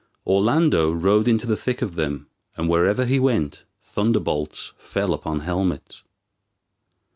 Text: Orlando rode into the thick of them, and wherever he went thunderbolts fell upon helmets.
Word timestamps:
Orlando 0.25 0.91
rode 0.91 1.27
into 1.27 1.45
the 1.45 1.55
thick 1.55 1.83
of 1.83 1.93
them, 1.93 2.25
and 2.57 2.67
wherever 2.67 3.05
he 3.05 3.19
went 3.19 3.65
thunderbolts 3.83 4.73
fell 4.79 5.13
upon 5.13 5.41
helmets. 5.41 6.01